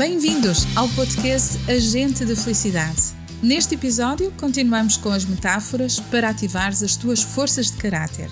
Bem-vindos 0.00 0.66
ao 0.76 0.88
podcast 0.88 1.58
Agente 1.70 2.24
de 2.24 2.34
Felicidade. 2.34 3.12
Neste 3.42 3.74
episódio, 3.74 4.32
continuamos 4.38 4.96
com 4.96 5.10
as 5.10 5.26
metáforas 5.26 6.00
para 6.00 6.30
ativar 6.30 6.68
as 6.68 6.96
tuas 6.96 7.22
forças 7.22 7.66
de 7.66 7.76
caráter. 7.76 8.30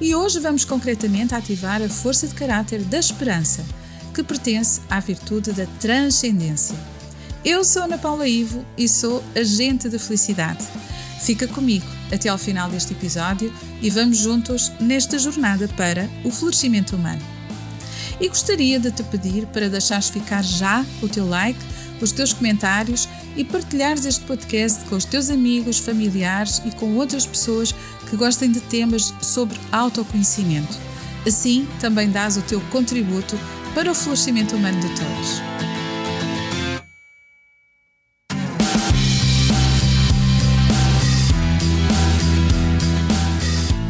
E 0.00 0.14
hoje 0.14 0.40
vamos 0.40 0.64
concretamente 0.64 1.34
ativar 1.34 1.82
a 1.82 1.88
força 1.90 2.26
de 2.26 2.34
caráter 2.34 2.80
da 2.84 2.98
esperança, 2.98 3.62
que 4.14 4.22
pertence 4.22 4.80
à 4.88 5.00
virtude 5.00 5.52
da 5.52 5.66
transcendência. 5.78 6.74
Eu 7.44 7.62
sou 7.62 7.82
Ana 7.82 7.98
Paula 7.98 8.26
Ivo 8.26 8.64
e 8.78 8.88
sou 8.88 9.22
agente 9.36 9.90
de 9.90 9.98
felicidade. 9.98 10.66
Fica 11.20 11.46
comigo 11.46 11.84
até 12.10 12.30
ao 12.30 12.38
final 12.38 12.70
deste 12.70 12.94
episódio 12.94 13.52
e 13.82 13.90
vamos 13.90 14.16
juntos 14.16 14.72
nesta 14.80 15.18
jornada 15.18 15.68
para 15.76 16.08
o 16.24 16.30
florescimento 16.30 16.96
humano 16.96 17.41
e 18.22 18.28
gostaria 18.28 18.78
de 18.78 18.92
te 18.92 19.02
pedir 19.02 19.46
para 19.46 19.68
deixares 19.68 20.08
ficar 20.08 20.44
já 20.44 20.86
o 21.02 21.08
teu 21.08 21.28
like, 21.28 21.58
os 22.00 22.12
teus 22.12 22.32
comentários 22.32 23.08
e 23.36 23.44
partilhares 23.44 24.04
este 24.04 24.24
podcast 24.24 24.84
com 24.84 24.94
os 24.94 25.04
teus 25.04 25.28
amigos, 25.28 25.78
familiares 25.78 26.62
e 26.64 26.70
com 26.70 26.94
outras 26.96 27.26
pessoas 27.26 27.74
que 28.08 28.16
gostem 28.16 28.52
de 28.52 28.60
temas 28.60 29.12
sobre 29.20 29.58
autoconhecimento. 29.72 30.78
Assim, 31.26 31.66
também 31.80 32.10
dás 32.10 32.36
o 32.36 32.42
teu 32.42 32.60
contributo 32.70 33.36
para 33.74 33.90
o 33.90 33.94
florescimento 33.94 34.54
humano 34.54 34.80
de 34.80 34.88
todos. 34.88 35.42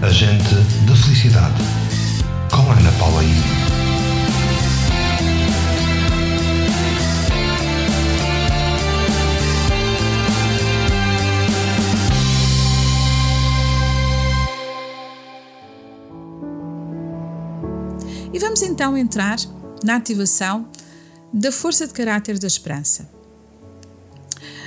Agente 0.00 0.54
da 0.86 0.96
Felicidade, 0.96 1.62
com 2.50 2.70
Ana 2.70 2.92
Paula 2.98 3.22
I. 3.22 3.81
vamos 18.42 18.60
então 18.60 18.98
entrar 18.98 19.38
na 19.84 19.94
ativação 19.94 20.68
da 21.32 21.52
força 21.52 21.86
de 21.86 21.92
caráter 21.92 22.40
da 22.40 22.48
esperança. 22.48 23.08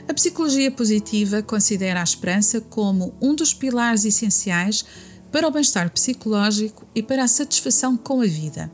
A 0.08 0.14
psicologia 0.14 0.72
positiva 0.72 1.42
considera 1.42 2.00
a 2.00 2.04
esperança 2.04 2.62
como 2.62 3.14
um 3.22 3.36
dos 3.36 3.54
pilares 3.54 4.06
essenciais 4.06 4.86
para 5.30 5.46
o 5.46 5.52
bem-estar 5.52 5.92
psicológico 5.92 6.88
e 6.96 7.04
para 7.04 7.26
a 7.26 7.28
satisfação 7.28 7.98
com 7.98 8.22
a 8.22 8.26
vida. 8.26 8.72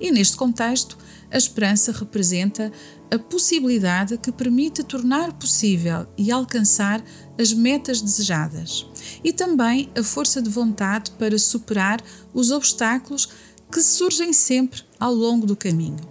E 0.00 0.10
neste 0.10 0.36
contexto, 0.36 0.98
a 1.30 1.38
esperança 1.38 1.92
representa 1.92 2.72
a 3.08 3.18
possibilidade 3.18 4.18
que 4.18 4.32
permite 4.32 4.82
tornar 4.82 5.32
possível 5.32 6.08
e 6.18 6.32
alcançar 6.32 7.04
as 7.38 7.52
metas 7.52 8.00
desejadas, 8.00 8.84
e 9.22 9.32
também 9.32 9.90
a 9.96 10.02
força 10.02 10.42
de 10.42 10.50
vontade 10.50 11.12
para 11.12 11.38
superar 11.38 12.02
os 12.34 12.50
obstáculos 12.50 13.28
que 13.70 13.82
surgem 13.82 14.32
sempre 14.32 14.82
ao 14.98 15.14
longo 15.14 15.46
do 15.46 15.56
caminho. 15.56 16.10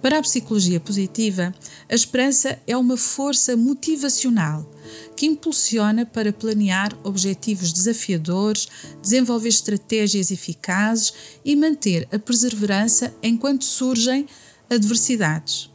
Para 0.00 0.18
a 0.18 0.22
psicologia 0.22 0.78
positiva, 0.78 1.54
a 1.88 1.94
esperança 1.94 2.58
é 2.66 2.76
uma 2.76 2.96
força 2.96 3.56
motivacional 3.56 4.68
que 5.16 5.26
impulsiona 5.26 6.04
para 6.06 6.32
planear 6.32 6.96
objetivos 7.02 7.72
desafiadores, 7.72 8.68
desenvolver 9.02 9.48
estratégias 9.48 10.30
eficazes 10.30 11.12
e 11.44 11.56
manter 11.56 12.08
a 12.12 12.18
perseverança 12.18 13.14
enquanto 13.22 13.64
surgem 13.64 14.26
adversidades. 14.70 15.70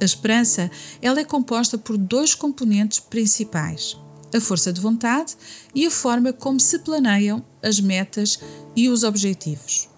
A 0.00 0.04
esperança 0.04 0.70
ela 1.00 1.20
é 1.20 1.24
composta 1.24 1.78
por 1.78 1.96
dois 1.96 2.34
componentes 2.34 2.98
principais: 2.98 3.96
a 4.34 4.40
força 4.40 4.72
de 4.72 4.80
vontade 4.80 5.36
e 5.74 5.86
a 5.86 5.90
forma 5.90 6.32
como 6.32 6.58
se 6.58 6.80
planeiam 6.80 7.44
as 7.62 7.78
metas 7.78 8.40
e 8.74 8.88
os 8.88 9.04
objetivos. 9.04 9.91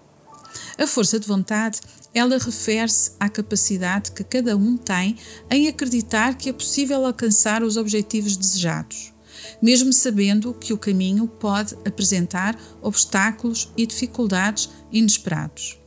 A 0.79 0.87
força 0.87 1.19
de 1.19 1.27
vontade, 1.27 1.81
ela 2.13 2.39
refere-se 2.39 3.13
à 3.19 3.29
capacidade 3.29 4.13
que 4.13 4.25
cada 4.25 4.57
um 4.57 4.77
tem 4.77 5.17
em 5.51 5.69
acreditar 5.69 6.37
que 6.37 6.49
é 6.49 6.53
possível 6.53 7.05
alcançar 7.05 7.63
os 7.63 7.77
objetivos 7.77 8.37
desejados, 8.37 9.13
mesmo 9.61 9.93
sabendo 9.93 10.55
que 10.55 10.73
o 10.73 10.79
caminho 10.79 11.27
pode 11.27 11.75
apresentar 11.87 12.59
obstáculos 12.81 13.71
e 13.77 13.87
dificuldades 13.87 14.71
inesperados. 14.93 15.79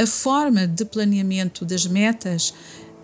A 0.00 0.06
forma 0.06 0.66
de 0.66 0.84
planeamento 0.84 1.64
das 1.64 1.86
metas 1.86 2.54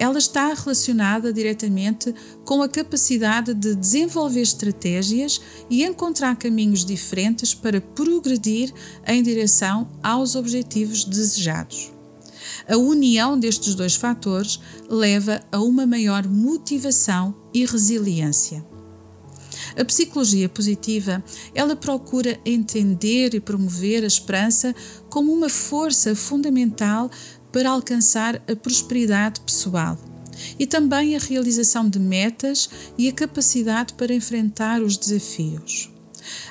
ela 0.03 0.19
está 0.19 0.53
relacionada 0.53 1.33
diretamente 1.33 2.13
com 2.45 2.61
a 2.61 2.69
capacidade 2.69 3.55
de 3.55 3.77
desenvolver 3.77 4.41
estratégias 4.41 5.41
e 5.71 5.85
encontrar 5.85 6.35
caminhos 6.35 6.85
diferentes 6.85 7.55
para 7.55 7.81
progredir 7.81 8.75
em 9.07 9.23
direção 9.23 9.89
aos 10.03 10.35
objetivos 10.35 11.05
desejados. 11.05 11.93
A 12.69 12.77
união 12.77 13.39
destes 13.39 13.77
dois 13.77 13.95
fatores 13.95 14.59
leva 14.89 15.41
a 15.53 15.61
uma 15.61 15.87
maior 15.87 16.27
motivação 16.27 17.33
e 17.55 17.65
resiliência. 17.65 18.67
A 19.79 19.85
psicologia 19.85 20.49
positiva, 20.49 21.23
ela 21.55 21.77
procura 21.77 22.41
entender 22.45 23.35
e 23.35 23.41
promover 23.41 24.03
a 24.03 24.09
esperança 24.09 24.75
como 25.09 25.33
uma 25.33 25.49
força 25.49 26.17
fundamental 26.17 27.09
para 27.53 27.71
alcançar 27.71 28.37
a 28.51 28.57
prosperidade 28.57 29.41
pessoal 29.41 29.99
e 30.59 30.67
também 30.67 31.15
a 31.15 31.19
realização 31.19 31.89
de 31.89 31.99
metas 31.99 32.69
e 32.97 33.09
a 33.09 33.13
capacidade 33.13 33.95
para 33.95 34.15
enfrentar 34.15 34.83
os 34.83 34.97
desafios. 34.97 35.93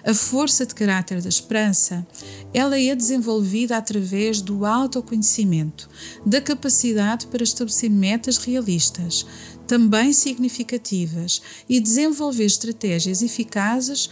A 0.06 0.14
força 0.14 0.66
de 0.66 0.76
caráter 0.76 1.22
da 1.22 1.30
esperança, 1.30 2.06
ela 2.54 2.78
é 2.80 2.94
desenvolvida 2.94 3.78
através 3.78 4.42
do 4.42 4.66
autoconhecimento, 4.66 5.90
da 6.26 6.42
capacidade 6.42 7.28
para 7.28 7.44
estabelecer 7.44 7.90
metas 7.90 8.38
realistas, 8.38 9.26
também 9.66 10.12
significativas, 10.12 11.42
e 11.70 11.80
desenvolver 11.80 12.46
estratégias 12.46 13.22
eficazes 13.22 14.10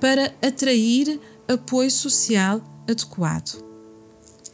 para 0.00 0.34
atrair 0.42 1.20
apoio 1.46 1.90
social 1.90 2.62
adequado. 2.88 3.73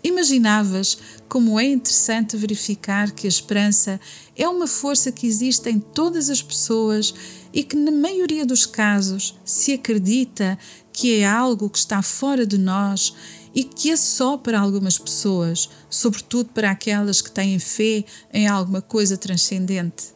Imaginavas 0.02 0.96
como 1.28 1.60
é 1.60 1.64
interessante 1.64 2.36
verificar 2.36 3.10
que 3.10 3.26
a 3.26 3.28
esperança 3.28 4.00
é 4.34 4.48
uma 4.48 4.66
força 4.66 5.12
que 5.12 5.26
existe 5.26 5.68
em 5.68 5.78
todas 5.78 6.30
as 6.30 6.42
pessoas 6.42 7.14
e 7.52 7.62
que, 7.62 7.76
na 7.76 7.90
maioria 7.90 8.46
dos 8.46 8.64
casos, 8.64 9.38
se 9.44 9.74
acredita 9.74 10.58
que 10.92 11.20
é 11.20 11.26
algo 11.26 11.68
que 11.68 11.78
está 11.78 12.00
fora 12.02 12.46
de 12.46 12.56
nós 12.56 13.14
e 13.54 13.62
que 13.62 13.90
é 13.90 13.96
só 13.96 14.38
para 14.38 14.58
algumas 14.58 14.98
pessoas, 14.98 15.68
sobretudo 15.90 16.50
para 16.54 16.70
aquelas 16.70 17.20
que 17.20 17.30
têm 17.30 17.58
fé 17.58 18.04
em 18.32 18.46
alguma 18.46 18.80
coisa 18.80 19.18
transcendente. 19.18 20.14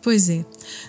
Pois 0.00 0.28
é, 0.28 0.44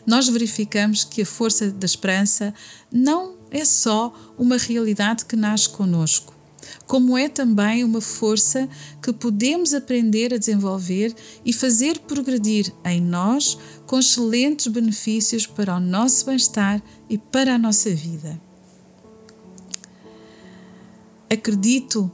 nós 0.05 0.27
verificamos 0.27 1.03
que 1.03 1.21
a 1.21 1.25
força 1.25 1.71
da 1.71 1.85
esperança 1.85 2.53
não 2.91 3.37
é 3.49 3.65
só 3.65 4.13
uma 4.37 4.57
realidade 4.57 5.25
que 5.25 5.35
nasce 5.35 5.69
conosco 5.69 6.34
como 6.85 7.17
é 7.17 7.27
também 7.27 7.83
uma 7.83 8.01
força 8.01 8.67
que 9.01 9.11
podemos 9.13 9.73
aprender 9.73 10.33
a 10.33 10.37
desenvolver 10.37 11.13
e 11.43 11.51
fazer 11.51 11.99
progredir 11.99 12.71
em 12.83 13.01
nós 13.01 13.57
com 13.85 13.99
excelentes 13.99 14.67
benefícios 14.67 15.45
para 15.45 15.75
o 15.75 15.79
nosso 15.79 16.25
bem-estar 16.25 16.81
e 17.09 17.17
para 17.17 17.55
a 17.55 17.57
nossa 17.57 17.93
vida. 17.93 18.39
Acredito 21.29 22.11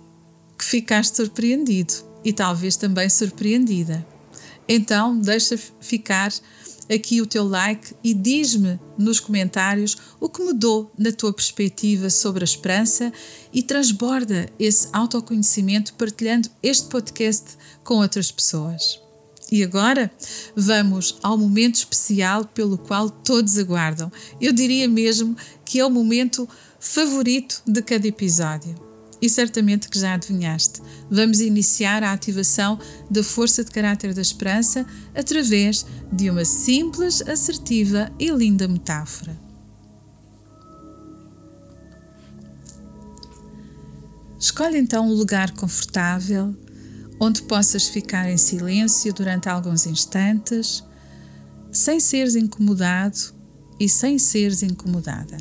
que 0.57 0.65
ficaste 0.65 1.15
surpreendido 1.15 1.93
e 2.23 2.31
talvez 2.31 2.75
também 2.75 3.09
surpreendida. 3.09 4.05
Então, 4.67 5.19
deixa 5.19 5.57
ficar 5.79 6.31
aqui 6.93 7.21
o 7.21 7.25
teu 7.25 7.47
like 7.47 7.95
e 8.03 8.13
diz-me 8.13 8.79
nos 8.97 9.19
comentários 9.19 9.97
o 10.19 10.27
que 10.27 10.43
mudou 10.43 10.91
na 10.97 11.11
tua 11.11 11.31
perspectiva 11.31 12.09
sobre 12.09 12.43
a 12.43 12.45
esperança 12.45 13.11
e 13.53 13.63
transborda 13.63 14.49
esse 14.59 14.89
autoconhecimento 14.91 15.93
partilhando 15.93 16.49
este 16.61 16.87
podcast 16.89 17.57
com 17.83 17.95
outras 17.95 18.31
pessoas. 18.31 18.99
E 19.51 19.63
agora 19.63 20.11
vamos 20.55 21.17
ao 21.21 21.37
momento 21.37 21.75
especial 21.75 22.45
pelo 22.45 22.77
qual 22.77 23.09
todos 23.09 23.57
aguardam. 23.57 24.11
Eu 24.39 24.53
diria 24.53 24.87
mesmo 24.87 25.35
que 25.65 25.79
é 25.79 25.85
o 25.85 25.89
momento 25.89 26.47
favorito 26.79 27.61
de 27.67 27.81
cada 27.81 28.07
episódio 28.07 28.90
e 29.21 29.29
certamente 29.29 29.87
que 29.87 29.99
já 29.99 30.15
adivinhaste. 30.15 30.81
Vamos 31.09 31.39
iniciar 31.39 32.03
a 32.03 32.11
ativação 32.11 32.79
da 33.09 33.23
força 33.23 33.63
de 33.63 33.71
caráter 33.71 34.13
da 34.13 34.21
esperança 34.21 34.85
através 35.13 35.85
de 36.11 36.29
uma 36.29 36.43
simples, 36.43 37.21
assertiva 37.21 38.11
e 38.19 38.29
linda 38.29 38.67
metáfora. 38.67 39.37
Escolhe 44.39 44.79
então 44.79 45.07
um 45.07 45.13
lugar 45.13 45.51
confortável 45.51 46.55
onde 47.19 47.43
possas 47.43 47.87
ficar 47.87 48.27
em 48.31 48.37
silêncio 48.37 49.13
durante 49.13 49.47
alguns 49.47 49.85
instantes, 49.85 50.83
sem 51.71 51.99
seres 51.99 52.35
incomodado 52.35 53.35
e 53.79 53.87
sem 53.87 54.17
seres 54.17 54.63
incomodada. 54.63 55.37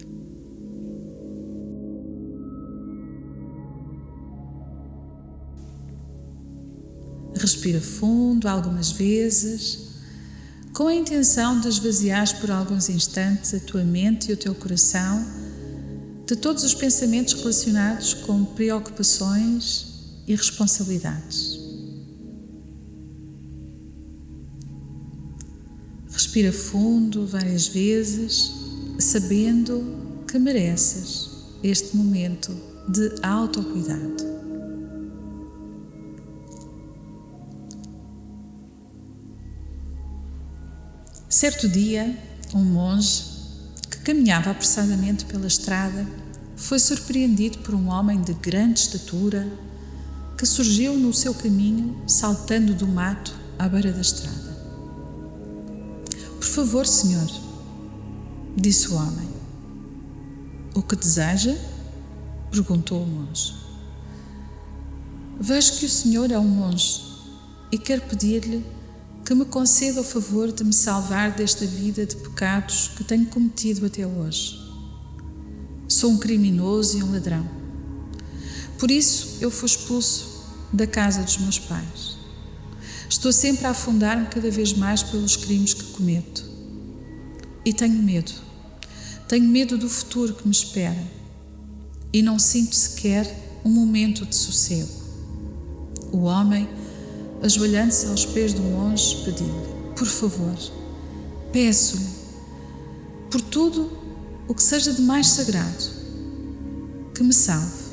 Respira 7.51 7.81
fundo 7.81 8.47
algumas 8.47 8.93
vezes, 8.93 9.81
com 10.73 10.87
a 10.87 10.95
intenção 10.95 11.59
de 11.59 11.67
esvaziar 11.67 12.41
por 12.41 12.49
alguns 12.49 12.89
instantes 12.89 13.53
a 13.53 13.59
tua 13.59 13.83
mente 13.83 14.31
e 14.31 14.35
o 14.35 14.37
teu 14.37 14.55
coração 14.55 15.27
de 16.29 16.37
todos 16.37 16.63
os 16.63 16.75
pensamentos 16.75 17.35
relacionados 17.35 18.15
com 18.15 18.45
preocupações 18.45 19.87
e 20.29 20.37
responsabilidades. 20.37 21.59
Respira 26.09 26.53
fundo 26.53 27.27
várias 27.27 27.67
vezes, 27.67 28.53
sabendo 29.01 30.23
que 30.31 30.39
mereces 30.39 31.31
este 31.65 31.97
momento 31.97 32.55
de 32.89 33.13
autocuidado. 33.25 34.30
Certo 41.41 41.67
dia, 41.71 42.15
um 42.53 42.63
monge 42.63 43.25
que 43.91 43.97
caminhava 44.01 44.51
apressadamente 44.51 45.25
pela 45.25 45.47
estrada 45.47 46.07
foi 46.55 46.79
surpreendido 46.79 47.61
por 47.61 47.75
um 47.75 47.89
homem 47.89 48.21
de 48.21 48.35
grande 48.35 48.81
estatura 48.81 49.51
que 50.37 50.45
surgiu 50.45 50.93
no 50.99 51.15
seu 51.15 51.33
caminho 51.33 51.99
saltando 52.07 52.75
do 52.75 52.87
mato 52.87 53.35
à 53.59 53.67
beira 53.71 53.91
da 53.91 54.03
estrada. 54.03 54.55
Por 56.37 56.45
favor, 56.45 56.87
senhor, 56.87 57.31
disse 58.55 58.89
o 58.89 58.97
homem. 58.97 59.31
O 60.75 60.83
que 60.83 60.95
deseja? 60.95 61.57
perguntou 62.51 63.03
o 63.03 63.07
monge. 63.07 63.55
Vejo 65.41 65.79
que 65.79 65.87
o 65.87 65.91
senhor 65.91 66.31
é 66.31 66.39
um 66.39 66.47
monge 66.47 67.03
e 67.73 67.79
quero 67.79 68.03
pedir-lhe 68.03 68.63
que 69.31 69.35
me 69.37 69.45
conceda 69.45 70.01
o 70.01 70.03
favor 70.03 70.51
de 70.51 70.65
me 70.65 70.73
salvar 70.73 71.31
desta 71.31 71.65
vida 71.65 72.05
de 72.05 72.17
pecados 72.17 72.91
que 72.97 73.05
tenho 73.05 73.27
cometido 73.27 73.87
até 73.87 74.05
hoje. 74.05 74.59
Sou 75.87 76.11
um 76.11 76.19
criminoso 76.19 76.99
e 76.99 77.03
um 77.05 77.13
ladrão. 77.13 77.49
Por 78.77 78.91
isso 78.91 79.37
eu 79.41 79.49
fui 79.49 79.67
expulso 79.67 80.49
da 80.73 80.85
casa 80.85 81.23
dos 81.23 81.39
meus 81.39 81.61
pais. 81.61 82.17
Estou 83.09 83.33
sempre 83.33 83.69
a 83.69 83.71
afundar-me 83.71 84.27
cada 84.27 84.51
vez 84.51 84.73
mais 84.73 85.01
pelos 85.05 85.37
crimes 85.37 85.75
que 85.75 85.85
cometo. 85.93 86.45
E 87.65 87.73
tenho 87.73 88.03
medo. 88.03 88.33
Tenho 89.29 89.47
medo 89.47 89.79
do 89.79 89.89
futuro 89.89 90.35
que 90.35 90.45
me 90.45 90.53
espera. 90.53 91.07
E 92.13 92.21
não 92.21 92.37
sinto 92.37 92.75
sequer 92.75 93.61
um 93.65 93.71
momento 93.71 94.27
de 94.27 94.35
sossego. 94.35 94.91
O 96.11 96.23
homem 96.23 96.69
ajoelhando-se 97.43 98.07
aos 98.07 98.25
pés 98.27 98.53
do 98.53 98.63
monge, 98.63 99.23
pediu-lhe: 99.25 99.95
Por 99.97 100.07
favor, 100.07 100.57
peço-lhe, 101.53 102.07
por 103.31 103.41
tudo 103.41 103.91
o 104.49 104.55
que 104.55 104.63
seja 104.63 104.93
de 104.93 105.03
mais 105.03 105.29
sagrado, 105.29 105.85
que 107.15 107.23
me 107.23 107.33
salve, 107.33 107.85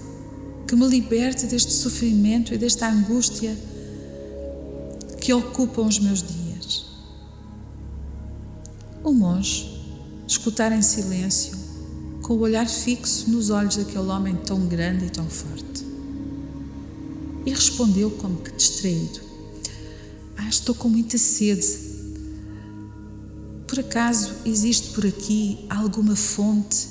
que 0.68 0.76
me 0.76 0.88
liberte 0.88 1.46
deste 1.46 1.72
sofrimento 1.72 2.54
e 2.54 2.58
desta 2.58 2.90
angústia 2.90 3.56
que 5.22 5.34
ocupam 5.34 5.84
os 5.84 6.00
meus 6.00 6.24
dias. 6.24 6.86
O 9.04 9.12
monge 9.12 9.78
escutar 10.28 10.72
em 10.72 10.82
silêncio, 10.82 11.58
com 12.22 12.34
o 12.34 12.40
olhar 12.40 12.68
fixo 12.68 13.30
nos 13.30 13.50
olhos 13.50 13.78
daquele 13.78 14.08
homem 14.08 14.36
tão 14.36 14.66
grande 14.68 15.06
e 15.06 15.10
tão 15.10 15.30
forte. 15.30 15.86
E 17.46 17.52
respondeu 17.52 18.12
como 18.12 18.38
que 18.38 18.52
distraído: 18.52 19.27
ah, 20.48 20.50
estou 20.50 20.74
com 20.74 20.88
muita 20.88 21.18
sede. 21.18 21.68
Por 23.68 23.80
acaso 23.80 24.34
existe 24.46 24.94
por 24.94 25.06
aqui 25.06 25.66
alguma 25.70 26.16
fonte 26.16 26.88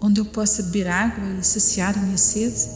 onde 0.00 0.20
eu 0.20 0.24
possa 0.24 0.62
beber 0.62 0.86
água 0.86 1.24
e 1.40 1.44
saciar 1.44 1.98
a 1.98 2.00
minha 2.00 2.16
sede? 2.16 2.68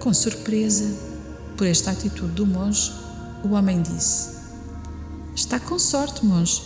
Com 0.00 0.12
surpresa 0.12 0.84
por 1.56 1.64
esta 1.66 1.92
atitude 1.92 2.32
do 2.32 2.44
monge, 2.44 2.92
o 3.44 3.50
homem 3.50 3.80
disse: 3.82 4.30
Está 5.36 5.60
com 5.60 5.78
sorte, 5.78 6.26
monge. 6.26 6.62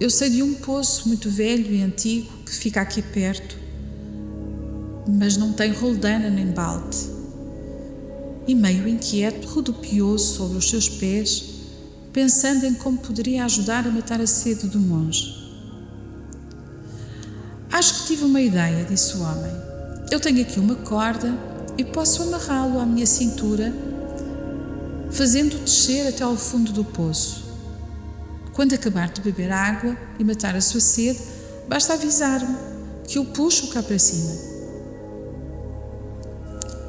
Eu 0.00 0.10
sei 0.10 0.28
de 0.28 0.42
um 0.42 0.54
poço 0.54 1.06
muito 1.06 1.30
velho 1.30 1.72
e 1.72 1.82
antigo 1.82 2.28
que 2.44 2.52
fica 2.52 2.80
aqui 2.80 3.00
perto, 3.00 3.56
mas 5.06 5.36
não 5.36 5.52
tem 5.52 5.72
roldana 5.72 6.28
nem 6.28 6.46
balde 6.46 7.11
e, 8.46 8.54
meio 8.54 8.88
inquieto, 8.88 9.46
rodopiou 9.48 10.18
sobre 10.18 10.58
os 10.58 10.68
seus 10.68 10.88
pés, 10.88 11.44
pensando 12.12 12.64
em 12.64 12.74
como 12.74 12.98
poderia 12.98 13.44
ajudar 13.44 13.86
a 13.86 13.90
matar 13.90 14.20
a 14.20 14.26
sede 14.26 14.66
do 14.66 14.78
monge. 14.78 15.40
Acho 17.70 17.94
que 17.94 18.08
tive 18.08 18.24
uma 18.24 18.40
ideia, 18.40 18.84
disse 18.84 19.16
o 19.16 19.22
homem. 19.22 19.52
Eu 20.10 20.20
tenho 20.20 20.42
aqui 20.42 20.60
uma 20.60 20.74
corda 20.74 21.34
e 21.78 21.84
posso 21.84 22.22
amarrá-lo 22.22 22.78
à 22.78 22.84
minha 22.84 23.06
cintura, 23.06 23.72
fazendo-o 25.10 25.60
descer 25.60 26.06
até 26.06 26.22
ao 26.22 26.36
fundo 26.36 26.72
do 26.72 26.84
poço. 26.84 27.42
Quando 28.52 28.74
acabar 28.74 29.10
de 29.10 29.22
beber 29.22 29.50
água 29.50 29.96
e 30.18 30.24
matar 30.24 30.54
a 30.54 30.60
sua 30.60 30.80
sede, 30.80 31.18
basta 31.66 31.94
avisar-me 31.94 32.54
que 33.08 33.16
eu 33.16 33.24
puxo 33.24 33.68
cá 33.68 33.82
para 33.82 33.98
cima. 33.98 34.32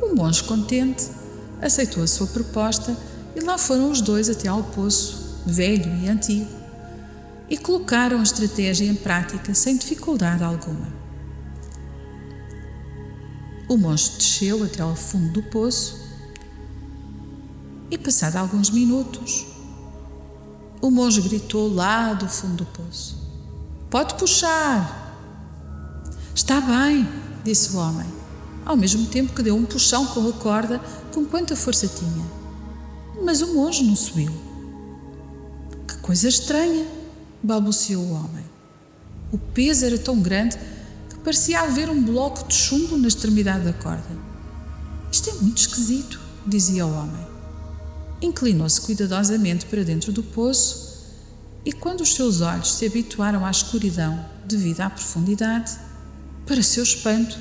O 0.01 0.15
monge, 0.15 0.43
contente, 0.43 1.09
aceitou 1.63 2.03
a 2.03 2.07
sua 2.07 2.27
proposta 2.27 2.95
e 3.35 3.39
lá 3.39 3.57
foram 3.57 3.89
os 3.89 4.01
dois 4.01 4.29
até 4.29 4.47
ao 4.47 4.63
poço, 4.63 5.41
velho 5.45 5.91
e 6.03 6.09
antigo, 6.09 6.49
e 7.49 7.57
colocaram 7.57 8.19
a 8.19 8.23
estratégia 8.23 8.85
em 8.85 8.95
prática 8.95 9.53
sem 9.53 9.77
dificuldade 9.77 10.43
alguma. 10.43 10.87
O 13.67 13.77
monstro 13.77 14.17
desceu 14.17 14.63
até 14.63 14.81
ao 14.81 14.95
fundo 14.95 15.33
do 15.33 15.43
poço 15.43 15.99
e, 17.89 17.97
passado 17.97 18.37
alguns 18.37 18.69
minutos, 18.69 19.45
o 20.81 20.91
monge 20.91 21.21
gritou 21.21 21.73
lá 21.73 22.13
do 22.13 22.27
fundo 22.27 22.57
do 22.57 22.65
poço: 22.65 23.17
Pode 23.89 24.15
puxar! 24.15 25.01
Está 26.35 26.59
bem, 26.59 27.07
disse 27.43 27.75
o 27.75 27.79
homem, 27.79 28.07
ao 28.65 28.77
mesmo 28.77 29.05
tempo 29.07 29.33
que 29.33 29.43
deu 29.43 29.55
um 29.55 29.65
puxão 29.65 30.05
com 30.07 30.27
a 30.27 30.33
corda 30.33 30.79
com 31.13 31.25
quanta 31.25 31.55
força 31.55 31.87
tinha. 31.87 32.25
Mas 33.23 33.41
o 33.41 33.53
monge 33.53 33.83
não 33.83 33.95
subiu. 33.95 34.31
Que 35.87 35.97
coisa 35.97 36.27
estranha, 36.27 36.85
balbuciou 37.41 38.03
o 38.03 38.13
homem. 38.13 38.43
O 39.31 39.37
peso 39.37 39.85
era 39.85 39.97
tão 39.97 40.19
grande 40.19 40.57
que 41.09 41.17
parecia 41.17 41.61
haver 41.61 41.89
um 41.89 42.01
bloco 42.01 42.47
de 42.47 42.53
chumbo 42.53 42.97
na 42.97 43.07
extremidade 43.07 43.65
da 43.65 43.73
corda. 43.73 44.23
Isto 45.11 45.29
é 45.29 45.33
muito 45.33 45.57
esquisito, 45.57 46.19
dizia 46.45 46.85
o 46.85 46.93
homem. 46.93 47.27
Inclinou-se 48.21 48.81
cuidadosamente 48.81 49.65
para 49.65 49.83
dentro 49.83 50.11
do 50.11 50.23
poço 50.23 50.93
e, 51.65 51.71
quando 51.71 52.01
os 52.01 52.13
seus 52.15 52.41
olhos 52.41 52.73
se 52.73 52.85
habituaram 52.85 53.45
à 53.45 53.51
escuridão 53.51 54.25
devido 54.45 54.81
à 54.81 54.89
profundidade, 54.89 55.77
para 56.45 56.61
seu 56.61 56.83
espanto, 56.83 57.37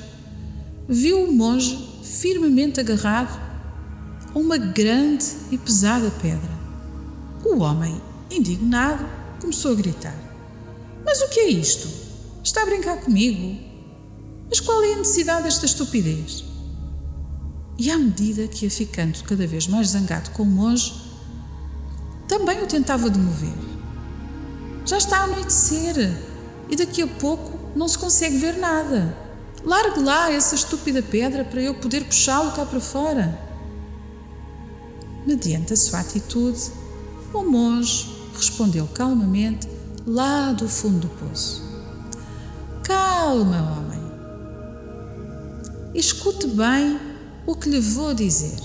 viu 0.87 1.23
o 1.23 1.31
monge 1.31 1.77
firmemente 2.03 2.79
agarrado 2.79 3.41
uma 4.35 4.57
grande 4.57 5.25
e 5.51 5.57
pesada 5.57 6.11
pedra. 6.21 6.51
O 7.45 7.59
homem, 7.59 8.01
indignado, 8.31 9.05
começou 9.39 9.71
a 9.71 9.75
gritar: 9.75 10.15
Mas 11.05 11.21
o 11.21 11.29
que 11.29 11.39
é 11.39 11.49
isto? 11.49 11.87
Está 12.43 12.63
a 12.63 12.65
brincar 12.65 12.97
comigo? 12.97 13.61
Mas 14.49 14.59
qual 14.59 14.83
é 14.83 14.93
a 14.93 14.97
necessidade 14.97 15.43
desta 15.43 15.65
estupidez? 15.65 16.43
E 17.77 17.89
à 17.89 17.97
medida 17.97 18.47
que 18.47 18.65
ia 18.65 18.71
ficando 18.71 19.23
cada 19.23 19.47
vez 19.47 19.67
mais 19.67 19.89
zangado 19.89 20.29
com 20.31 20.43
o 20.43 20.45
monge, 20.45 20.93
também 22.27 22.61
o 22.61 22.67
tentava 22.67 23.09
demover. 23.09 23.53
Já 24.85 24.97
está 24.97 25.19
a 25.19 25.23
anoitecer 25.23 25.95
e 26.69 26.75
daqui 26.75 27.01
a 27.01 27.07
pouco 27.07 27.59
não 27.75 27.87
se 27.87 27.97
consegue 27.97 28.37
ver 28.37 28.57
nada. 28.57 29.22
Largue 29.65 30.01
lá 30.01 30.29
essa 30.29 30.55
estúpida 30.55 31.01
pedra 31.01 31.45
para 31.45 31.61
eu 31.61 31.73
poder 31.75 32.03
puxá-lo 32.03 32.51
cá 32.51 32.65
para 32.65 32.81
fora. 32.81 33.39
Mediante 35.25 35.71
a 35.71 35.77
sua 35.77 36.01
atitude, 36.01 36.59
o 37.33 37.43
monge 37.43 38.13
respondeu 38.35 38.85
calmamente 38.87 39.69
lá 40.05 40.51
do 40.51 40.67
fundo 40.67 41.07
do 41.07 41.07
poço: 41.07 41.63
Calma, 42.83 43.77
homem. 43.77 44.03
Escute 45.95 46.47
bem 46.47 46.99
o 47.45 47.55
que 47.55 47.69
lhe 47.69 47.79
vou 47.79 48.13
dizer. 48.13 48.59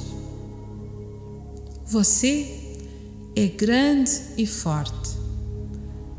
Você 1.87 2.77
é 3.37 3.47
grande 3.47 4.11
e 4.37 4.45
forte, 4.47 5.17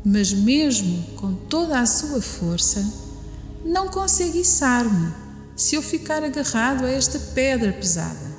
mas 0.02 0.32
mesmo 0.32 1.04
com 1.16 1.34
toda 1.34 1.78
a 1.78 1.84
sua 1.84 2.22
força, 2.22 3.09
não 3.64 3.88
consegue 3.88 4.40
içar-me 4.40 5.12
se 5.54 5.74
eu 5.74 5.82
ficar 5.82 6.22
agarrado 6.22 6.84
a 6.84 6.90
esta 6.90 7.18
pedra 7.18 7.72
pesada. 7.72 8.30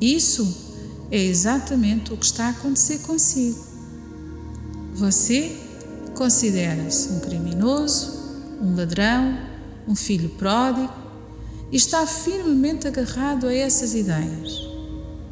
Isso 0.00 0.70
é 1.10 1.18
exatamente 1.18 2.12
o 2.12 2.16
que 2.16 2.24
está 2.24 2.46
a 2.46 2.50
acontecer 2.50 3.00
consigo. 3.00 3.64
Você 4.94 5.56
considera-se 6.14 7.10
um 7.10 7.20
criminoso, 7.20 8.18
um 8.60 8.74
ladrão, 8.74 9.38
um 9.86 9.94
filho 9.94 10.30
pródigo 10.30 10.92
e 11.70 11.76
está 11.76 12.06
firmemente 12.06 12.88
agarrado 12.88 13.46
a 13.46 13.54
essas 13.54 13.94
ideias. 13.94 14.68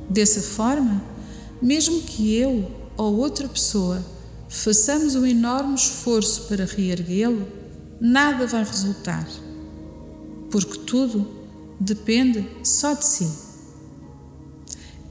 Dessa 0.08 0.40
forma, 0.40 1.02
mesmo 1.60 2.00
que 2.02 2.34
eu 2.34 2.70
ou 2.96 3.16
outra 3.16 3.48
pessoa 3.48 4.04
façamos 4.48 5.14
um 5.14 5.26
enorme 5.26 5.74
esforço 5.74 6.42
para 6.44 6.64
reerguê-lo, 6.64 7.46
nada 8.00 8.46
vai 8.46 8.64
resultar, 8.64 9.28
porque 10.50 10.78
tudo 10.80 11.28
depende 11.78 12.48
só 12.64 12.94
de 12.94 13.04
si. 13.04 13.28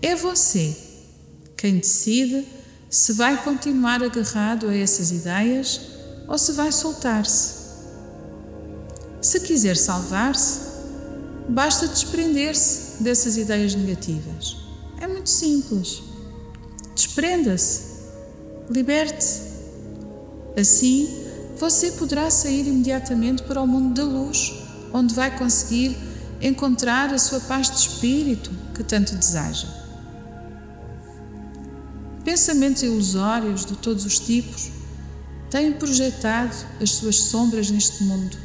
É 0.01 0.15
você 0.15 0.75
quem 1.55 1.77
decide 1.77 2.45
se 2.89 3.13
vai 3.13 3.43
continuar 3.43 4.01
agarrado 4.01 4.69
a 4.69 4.75
essas 4.75 5.11
ideias 5.11 5.81
ou 6.27 6.37
se 6.37 6.51
vai 6.53 6.71
soltar-se. 6.71 7.55
Se 9.21 9.39
quiser 9.41 9.75
salvar-se, 9.75 10.59
basta 11.49 11.87
desprender-se 11.87 13.01
dessas 13.03 13.37
ideias 13.37 13.73
negativas. 13.75 14.57
É 15.01 15.07
muito 15.07 15.29
simples. 15.29 16.01
Desprenda-se, 16.95 17.86
liberte-se. 18.69 19.41
Assim, 20.59 21.07
você 21.57 21.91
poderá 21.93 22.29
sair 22.29 22.67
imediatamente 22.67 23.43
para 23.43 23.61
o 23.61 23.67
mundo 23.67 23.93
da 23.93 24.03
luz, 24.03 24.53
onde 24.93 25.13
vai 25.13 25.37
conseguir 25.37 25.97
encontrar 26.41 27.13
a 27.13 27.17
sua 27.17 27.39
paz 27.39 27.69
de 27.69 27.77
espírito 27.77 28.51
que 28.73 28.83
tanto 28.83 29.15
deseja. 29.15 29.67
Pensamentos 32.23 32.83
ilusórios 32.83 33.65
de 33.65 33.75
todos 33.77 34.05
os 34.05 34.19
tipos 34.19 34.69
têm 35.49 35.71
projetado 35.73 36.55
as 36.81 36.91
suas 36.91 37.15
sombras 37.15 37.69
neste 37.69 38.03
mundo, 38.03 38.37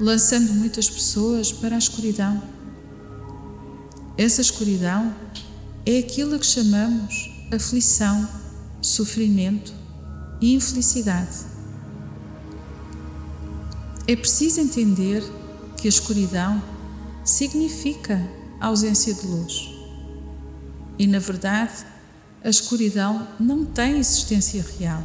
lançando 0.00 0.52
muitas 0.54 0.88
pessoas 0.88 1.52
para 1.52 1.74
a 1.74 1.78
escuridão. 1.78 2.42
Essa 4.16 4.40
escuridão 4.40 5.14
é 5.84 5.98
aquilo 5.98 6.38
que 6.38 6.46
chamamos 6.46 7.30
aflição, 7.52 8.28
sofrimento 8.82 9.72
e 10.40 10.54
infelicidade. 10.54 11.46
É 14.06 14.16
preciso 14.16 14.60
entender 14.60 15.22
que 15.76 15.86
a 15.86 15.88
escuridão 15.88 16.62
significa 17.24 18.20
ausência 18.60 19.14
de 19.14 19.26
luz. 19.26 19.70
E, 20.98 21.06
na 21.06 21.20
verdade, 21.20 21.86
a 22.44 22.50
escuridão 22.50 23.26
não 23.38 23.64
tem 23.64 23.98
existência 23.98 24.62
real, 24.78 25.02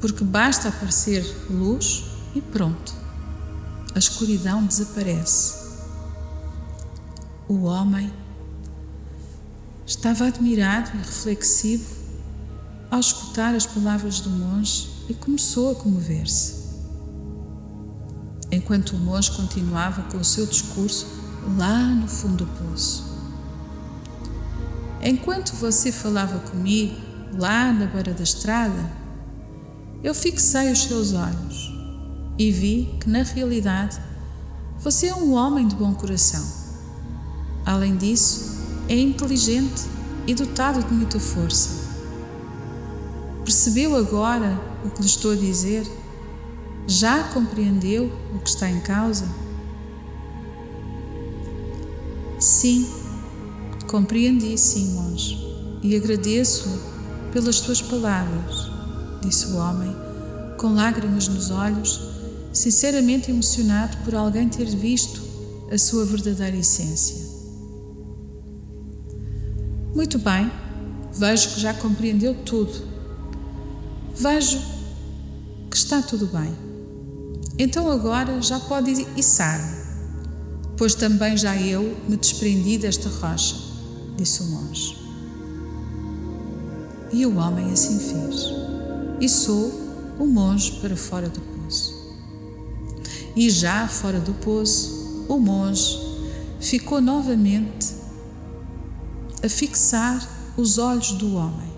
porque 0.00 0.24
basta 0.24 0.68
aparecer 0.68 1.22
luz 1.50 2.04
e 2.34 2.40
pronto, 2.40 2.94
a 3.94 3.98
escuridão 3.98 4.64
desaparece. 4.64 5.60
O 7.46 7.64
homem 7.64 8.10
Estava 9.90 10.28
admirado 10.28 10.92
e 10.94 10.98
reflexivo 10.98 11.99
ao 12.90 12.98
escutar 12.98 13.54
as 13.54 13.66
palavras 13.66 14.20
do 14.20 14.30
monge 14.30 14.88
e 15.08 15.14
começou 15.14 15.70
a 15.70 15.74
comover-se. 15.74 16.60
Enquanto 18.50 18.96
o 18.96 18.98
monge 18.98 19.30
continuava 19.30 20.02
com 20.10 20.18
o 20.18 20.24
seu 20.24 20.44
discurso 20.44 21.06
lá 21.56 21.78
no 21.78 22.08
fundo 22.08 22.44
do 22.44 22.46
poço. 22.46 23.04
Enquanto 25.02 25.54
você 25.54 25.92
falava 25.92 26.40
comigo 26.40 26.94
lá 27.38 27.72
na 27.72 27.86
beira 27.86 28.12
da 28.12 28.24
estrada, 28.24 28.90
eu 30.02 30.14
fixei 30.14 30.72
os 30.72 30.82
seus 30.82 31.12
olhos 31.14 31.72
e 32.38 32.50
vi 32.50 32.94
que, 33.00 33.08
na 33.08 33.22
realidade, 33.22 34.00
você 34.78 35.06
é 35.06 35.14
um 35.14 35.32
homem 35.32 35.68
de 35.68 35.76
bom 35.76 35.94
coração. 35.94 36.44
Além 37.64 37.96
disso, 37.96 38.58
é 38.88 38.98
inteligente 38.98 39.82
e 40.26 40.34
dotado 40.34 40.82
de 40.82 40.92
muita 40.92 41.20
força. 41.20 41.89
Percebeu 43.50 43.96
agora 43.96 44.60
o 44.84 44.90
que 44.90 45.00
lhe 45.00 45.08
estou 45.08 45.32
a 45.32 45.34
dizer? 45.34 45.84
Já 46.86 47.24
compreendeu 47.30 48.08
o 48.32 48.38
que 48.38 48.48
está 48.48 48.70
em 48.70 48.78
causa? 48.78 49.26
Sim, 52.38 52.88
compreendi, 53.88 54.56
sim, 54.56 54.92
monge, 54.92 55.36
e 55.82 55.96
agradeço 55.96 56.68
pelas 57.32 57.60
tuas 57.60 57.82
palavras, 57.82 58.70
disse 59.20 59.48
o 59.48 59.56
homem, 59.56 59.96
com 60.56 60.72
lágrimas 60.72 61.26
nos 61.26 61.50
olhos, 61.50 62.00
sinceramente 62.52 63.32
emocionado 63.32 63.96
por 64.04 64.14
alguém 64.14 64.48
ter 64.48 64.66
visto 64.66 65.20
a 65.72 65.76
sua 65.76 66.04
verdadeira 66.04 66.56
essência. 66.56 67.16
Muito 69.92 70.20
bem, 70.20 70.48
vejo 71.12 71.48
que 71.54 71.60
já 71.60 71.74
compreendeu 71.74 72.32
tudo. 72.44 72.99
Vejo 74.20 74.60
que 75.70 75.76
está 75.78 76.02
tudo 76.02 76.26
bem. 76.26 76.54
Então 77.58 77.90
agora 77.90 78.42
já 78.42 78.60
pode 78.60 79.06
içar-me, 79.16 79.78
pois 80.76 80.94
também 80.94 81.38
já 81.38 81.56
eu 81.56 81.96
me 82.06 82.18
desprendi 82.18 82.76
desta 82.76 83.08
rocha, 83.08 83.56
disse 84.18 84.42
o 84.42 84.46
monge. 84.46 84.94
E 87.10 87.24
o 87.24 87.38
homem 87.38 87.72
assim 87.72 87.98
fez. 87.98 88.44
E 89.22 89.26
sou 89.26 89.72
o 90.18 90.26
monge 90.26 90.72
para 90.82 90.94
fora 90.94 91.30
do 91.30 91.40
poço. 91.40 91.94
E 93.34 93.48
já 93.48 93.88
fora 93.88 94.20
do 94.20 94.34
poço, 94.34 95.24
o 95.30 95.38
monge 95.38 95.98
ficou 96.60 97.00
novamente 97.00 97.94
a 99.42 99.48
fixar 99.48 100.28
os 100.58 100.76
olhos 100.76 101.12
do 101.12 101.36
homem. 101.36 101.70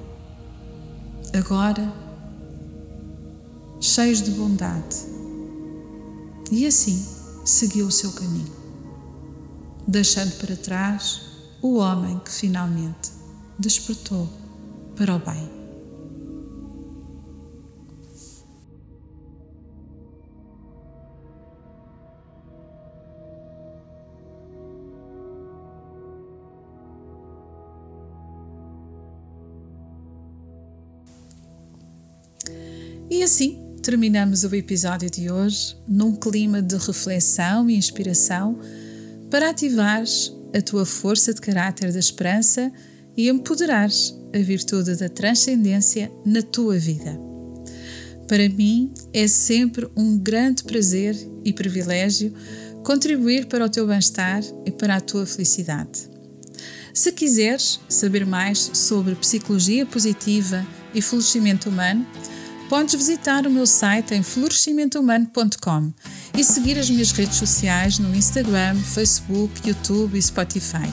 Agora, 1.33 2.02
cheios 3.83 4.23
de 4.23 4.31
bondade. 4.31 4.97
E 6.53 6.65
assim 6.65 7.05
seguiu 7.45 7.87
o 7.87 7.91
seu 7.91 8.13
caminho, 8.13 8.53
deixando 9.89 10.39
para 10.39 10.55
trás 10.57 11.23
o 11.61 11.79
homem 11.79 12.21
que 12.21 12.31
finalmente 12.31 13.11
despertou 13.59 14.29
para 14.95 15.17
o 15.17 15.19
bem. 15.19 15.51
E 33.11 33.23
assim 33.23 33.62
terminamos 33.83 34.45
o 34.45 34.55
episódio 34.55 35.11
de 35.11 35.29
hoje 35.29 35.77
num 35.89 36.15
clima 36.15 36.63
de 36.63 36.77
reflexão 36.77 37.69
e 37.69 37.75
inspiração 37.75 38.59
para 39.29 39.51
ativares 39.51 40.33
a 40.57 40.63
tua 40.63 40.87
força 40.87 41.35
de 41.35 41.41
caráter 41.41 41.93
da 41.93 41.99
esperança 41.99 42.73
e 43.17 43.29
empoderares 43.29 44.15
a 44.33 44.39
virtude 44.39 44.95
da 44.95 45.09
transcendência 45.09 46.13
na 46.25 46.43
tua 46.43 46.79
vida. 46.79 47.19
Para 48.29 48.49
mim 48.49 48.95
é 49.13 49.27
sempre 49.27 49.91
um 49.97 50.17
grande 50.17 50.63
prazer 50.63 51.17
e 51.45 51.53
privilégio 51.53 52.33
contribuir 52.85 53.47
para 53.47 53.67
o 53.67 53.69
teu 53.69 53.85
bem-estar 53.87 54.43
e 54.65 54.71
para 54.71 54.97
a 54.97 55.01
tua 55.01 55.27
felicidade. 55.27 56.09
Se 56.95 57.11
quiseres 57.11 57.81
saber 57.89 58.25
mais 58.25 58.59
sobre 58.75 59.17
psicologia 59.17 59.85
positiva 59.85 60.65
e 60.95 61.03
florescimento 61.03 61.69
humano, 61.69 62.07
podes 62.73 62.95
visitar 62.95 63.47
o 63.47 63.51
meu 63.51 63.67
site 63.67 64.15
em 64.15 64.23
florescimentohumano.com 64.23 65.93
e 66.35 66.43
seguir 66.43 66.79
as 66.79 66.89
minhas 66.89 67.13
redes 67.13 67.37
sociais 67.37 67.99
no 67.99 68.17
Instagram, 68.17 68.75
Facebook, 68.77 69.69
YouTube 69.69 70.17
e 70.17 70.23
Spotify. 70.23 70.91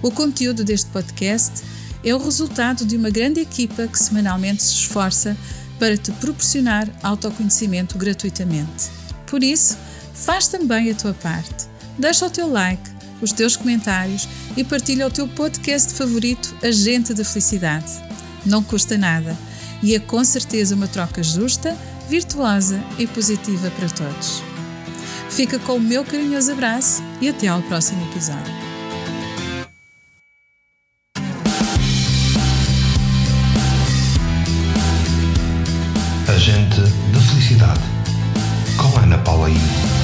O 0.00 0.12
conteúdo 0.12 0.62
deste 0.62 0.88
podcast 0.90 1.64
é 2.04 2.14
o 2.14 2.18
resultado 2.18 2.86
de 2.86 2.96
uma 2.96 3.10
grande 3.10 3.40
equipa 3.40 3.88
que 3.88 3.98
semanalmente 3.98 4.62
se 4.62 4.74
esforça 4.74 5.36
para 5.80 5.96
te 5.96 6.12
proporcionar 6.12 6.88
autoconhecimento 7.02 7.98
gratuitamente. 7.98 8.88
Por 9.26 9.42
isso, 9.42 9.76
faz 10.14 10.46
também 10.46 10.92
a 10.92 10.94
tua 10.94 11.12
parte. 11.12 11.66
Deixa 11.98 12.24
o 12.24 12.30
teu 12.30 12.48
like, 12.48 12.88
os 13.20 13.32
teus 13.32 13.56
comentários 13.56 14.28
e 14.56 14.62
partilha 14.62 15.08
o 15.08 15.10
teu 15.10 15.26
podcast 15.26 15.92
favorito, 15.92 16.54
Agente 16.62 17.14
da 17.14 17.24
Felicidade. 17.24 17.90
Não 18.46 18.62
custa 18.62 18.96
nada 18.96 19.36
e 19.82 19.94
é 19.94 19.98
com 19.98 20.22
certeza 20.24 20.74
uma 20.74 20.88
troca 20.88 21.22
justa, 21.22 21.76
virtuosa 22.08 22.82
e 22.98 23.06
positiva 23.06 23.70
para 23.70 23.88
todos. 23.88 24.42
Fica 25.30 25.58
com 25.58 25.74
o 25.74 25.80
meu 25.80 26.04
carinhoso 26.04 26.52
abraço 26.52 27.02
e 27.20 27.28
até 27.28 27.48
ao 27.48 27.62
próximo 27.62 28.02
episódio. 28.10 28.52
Agente 36.28 36.80
da 36.80 37.20
Felicidade, 37.20 37.80
com 38.76 38.98
Ana 38.98 39.18
Paula 39.18 39.50
I. 39.50 39.97